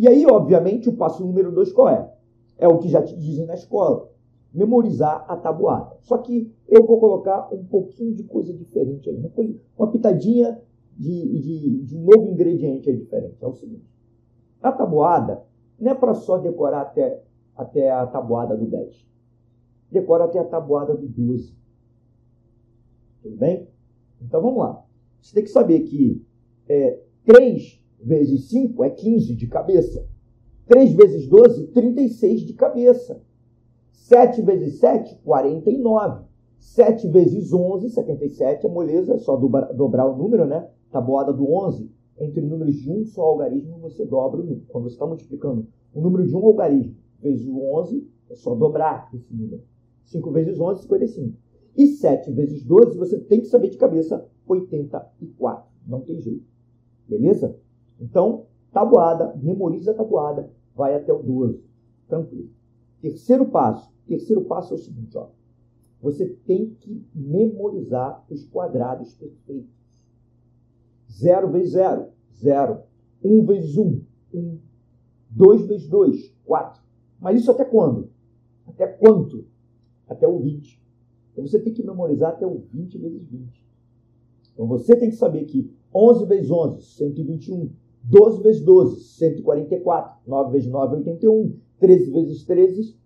E 0.00 0.08
aí, 0.08 0.24
obviamente, 0.24 0.88
o 0.88 0.96
passo 0.96 1.22
número 1.22 1.52
dois 1.52 1.70
qual 1.74 1.90
é? 1.90 2.10
É 2.56 2.66
o 2.66 2.78
que 2.78 2.88
já 2.88 3.02
te 3.02 3.14
dizem 3.18 3.44
na 3.44 3.52
escola. 3.52 4.10
Memorizar 4.50 5.26
a 5.28 5.36
tabuada. 5.36 5.94
Só 6.00 6.16
que 6.16 6.50
eu 6.66 6.86
vou 6.86 6.98
colocar 6.98 7.52
um 7.52 7.62
pouquinho 7.66 8.14
de 8.14 8.24
coisa 8.24 8.50
diferente 8.50 9.10
aí. 9.10 9.16
Uma, 9.18 9.30
uma 9.76 9.92
pitadinha 9.92 10.58
de, 10.96 11.40
de, 11.40 11.82
de 11.82 11.98
um 11.98 12.04
novo 12.04 12.30
ingrediente 12.30 12.88
aí 12.88 12.96
diferente. 12.96 13.36
É 13.42 13.46
o 13.46 13.52
seguinte. 13.52 13.84
A 14.62 14.72
tabuada 14.72 15.42
não 15.78 15.90
é 15.90 15.94
para 15.94 16.14
só 16.14 16.38
decorar 16.38 16.80
até, 16.80 17.22
até 17.54 17.90
a 17.90 18.06
tabuada 18.06 18.56
do 18.56 18.64
10. 18.64 19.06
Decora 19.92 20.24
até 20.24 20.38
a 20.38 20.44
tabuada 20.44 20.94
do 20.94 21.06
12. 21.06 21.54
Tudo 23.22 23.36
bem? 23.36 23.68
Então 24.22 24.40
vamos 24.40 24.60
lá. 24.60 24.82
Você 25.20 25.34
tem 25.34 25.44
que 25.44 25.50
saber 25.50 25.80
que 25.80 26.24
é, 26.66 26.98
3 27.26 27.79
vezes 28.02 28.48
5 28.48 28.84
é 28.84 28.90
15 28.90 29.34
de 29.34 29.46
cabeça. 29.46 30.06
3 30.66 30.92
vezes 30.94 31.28
12, 31.28 31.68
36 31.68 32.40
de 32.42 32.54
cabeça. 32.54 33.20
7 33.92 34.42
vezes 34.42 34.78
7, 34.78 35.16
49. 35.24 36.24
7 36.58 37.08
vezes 37.08 37.52
11, 37.52 37.88
77, 37.88 38.66
é 38.66 38.68
moleza, 38.68 39.14
é 39.14 39.18
só 39.18 39.34
dobrar 39.34 40.06
o 40.06 40.16
número, 40.16 40.44
né? 40.46 40.68
Tabuada 40.90 41.32
do 41.32 41.50
11, 41.50 41.90
entre 42.18 42.42
números 42.42 42.76
de 42.76 42.90
um 42.90 43.04
só 43.06 43.22
algarismo, 43.22 43.78
você 43.78 44.04
dobra 44.04 44.40
o 44.40 44.44
número. 44.44 44.66
Quando 44.68 44.84
você 44.84 44.94
está 44.94 45.06
multiplicando 45.06 45.66
o 45.94 46.00
número 46.02 46.26
de 46.26 46.36
um 46.36 46.44
algarismo 46.44 46.94
vezes 47.20 47.46
o 47.46 47.62
11, 47.78 48.06
é 48.30 48.34
só 48.34 48.54
dobrar 48.54 49.08
esse 49.14 49.32
número. 49.32 49.62
5 50.04 50.30
vezes 50.30 50.58
11, 50.58 50.82
55. 50.82 51.36
E 51.76 51.86
7 51.86 52.30
vezes 52.32 52.64
12, 52.64 52.98
você 52.98 53.18
tem 53.18 53.40
que 53.40 53.46
saber 53.46 53.70
de 53.70 53.78
cabeça, 53.78 54.26
84. 54.46 55.70
Não 55.86 56.00
tem 56.00 56.20
jeito. 56.20 56.44
Beleza? 57.08 57.56
Então, 58.00 58.46
tabuada, 58.72 59.36
memoriza 59.36 59.90
a 59.90 59.94
tabuada, 59.94 60.50
vai 60.74 60.94
até 60.94 61.12
o 61.12 61.22
12. 61.22 61.62
Tranquilo. 62.08 62.50
Terceiro 63.00 63.46
passo. 63.46 63.92
Terceiro 64.06 64.42
passo 64.44 64.74
é 64.74 64.76
o 64.76 64.80
seguinte, 64.80 65.16
ó. 65.16 65.28
Você 66.02 66.26
tem 66.46 66.70
que 66.80 67.04
memorizar 67.14 68.24
os 68.30 68.44
quadrados 68.46 69.14
perfeitos. 69.14 69.70
0 71.10 71.50
vezes 71.50 71.72
0, 71.72 72.06
0. 72.34 72.82
1 73.22 73.44
vezes 73.44 73.76
1, 73.76 74.02
1. 74.32 74.58
2 75.30 75.66
vezes 75.66 75.88
2, 75.88 76.34
4. 76.44 76.82
Mas 77.20 77.40
isso 77.40 77.50
até 77.50 77.64
quando? 77.64 78.10
Até 78.66 78.86
quanto? 78.86 79.44
Até 80.08 80.26
o 80.26 80.38
20. 80.38 80.82
Então 81.32 81.46
você 81.46 81.58
tem 81.58 81.72
que 81.72 81.82
memorizar 81.82 82.30
até 82.30 82.46
o 82.46 82.58
20 82.72 82.98
vezes 82.98 83.28
20. 83.28 83.66
Então 84.52 84.66
você 84.66 84.96
tem 84.96 85.10
que 85.10 85.16
saber 85.16 85.44
que 85.44 85.70
11 85.94 86.24
vezes 86.26 86.50
11, 86.50 86.82
121. 86.82 87.70
12 88.10 88.42
vezes 88.42 88.60
12, 88.62 89.00
144. 89.04 90.16
9 90.26 90.52
vezes 90.52 90.68
9, 90.68 90.96
81. 90.96 91.56
13 91.78 92.10
vezes 92.10 92.44
13, 92.44 92.96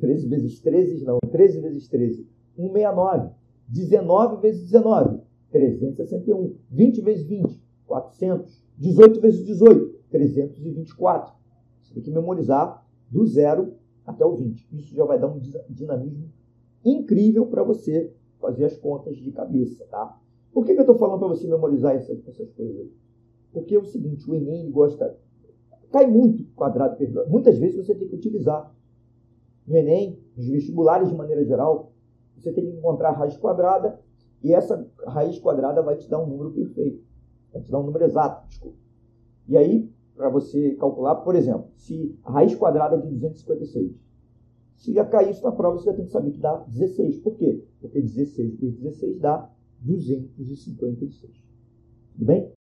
13 0.00 0.26
vezes 0.26 0.60
13, 0.60 1.04
não, 1.04 1.18
13 1.30 1.60
vezes 1.60 1.86
13, 1.88 2.26
169. 2.56 3.30
19 3.68 4.40
vezes 4.40 4.64
19, 4.64 5.20
361. 5.50 6.54
20 6.70 7.00
vezes 7.02 7.26
20, 7.26 7.62
400. 7.86 8.64
18 8.78 9.20
vezes 9.20 9.44
18, 9.44 9.94
324. 10.10 11.34
Você 11.82 11.94
tem 11.94 12.02
que 12.02 12.10
memorizar 12.10 12.86
do 13.10 13.26
zero 13.26 13.74
até 14.06 14.24
o 14.24 14.34
20. 14.34 14.66
Isso 14.72 14.94
já 14.94 15.04
vai 15.04 15.18
dar 15.18 15.28
um 15.28 15.38
dinamismo 15.68 16.32
incrível 16.82 17.46
para 17.46 17.62
você 17.62 18.10
fazer 18.40 18.64
as 18.64 18.76
contas 18.78 19.18
de 19.18 19.30
cabeça, 19.30 19.84
tá? 19.90 20.18
Por 20.54 20.64
que, 20.64 20.72
que 20.72 20.80
eu 20.80 20.84
estou 20.84 20.96
falando 20.96 21.18
para 21.18 21.28
você 21.28 21.46
memorizar 21.46 21.94
essas, 21.94 22.26
essas 22.26 22.50
coisas 22.52 22.78
aí? 22.78 22.90
Porque 23.52 23.74
é 23.74 23.78
o 23.78 23.84
seguinte, 23.84 24.28
o 24.30 24.34
Enem 24.34 24.70
gosta... 24.70 25.16
Cai 25.90 26.06
muito 26.06 26.44
quadrado. 26.54 26.96
Muitas 27.28 27.58
vezes 27.58 27.76
você 27.76 27.94
tem 27.94 28.08
que 28.08 28.16
utilizar. 28.16 28.74
No 29.66 29.76
Enem, 29.76 30.18
nos 30.36 30.48
vestibulares 30.48 31.08
de 31.08 31.14
maneira 31.14 31.44
geral, 31.44 31.92
você 32.36 32.52
tem 32.52 32.64
que 32.64 32.76
encontrar 32.76 33.10
a 33.10 33.12
raiz 33.12 33.36
quadrada 33.36 34.00
e 34.42 34.52
essa 34.52 34.86
raiz 35.06 35.38
quadrada 35.38 35.82
vai 35.82 35.96
te 35.96 36.08
dar 36.08 36.22
um 36.22 36.26
número 36.26 36.52
perfeito. 36.52 37.04
Vai 37.52 37.62
te 37.62 37.70
dar 37.70 37.80
um 37.80 37.84
número 37.84 38.04
exato, 38.04 38.46
desculpa. 38.48 38.76
E 39.48 39.56
aí, 39.56 39.90
para 40.14 40.28
você 40.28 40.74
calcular, 40.76 41.16
por 41.16 41.34
exemplo, 41.34 41.68
se 41.76 42.18
a 42.22 42.32
raiz 42.32 42.54
quadrada 42.54 42.96
é 42.96 43.00
de 43.00 43.08
256, 43.08 43.98
se 44.76 44.92
já 44.92 45.04
cair 45.04 45.30
isso 45.30 45.42
na 45.42 45.52
prova, 45.52 45.76
você 45.76 45.86
já 45.86 45.94
tem 45.94 46.04
que 46.04 46.12
saber 46.12 46.30
que 46.30 46.38
dá 46.38 46.56
16. 46.68 47.18
Por 47.20 47.36
quê? 47.36 47.64
Porque 47.80 48.00
16 48.00 48.56
vezes 48.56 48.78
16 48.78 49.20
dá 49.20 49.50
256. 49.80 51.32
Tudo 52.12 52.24
bem? 52.24 52.57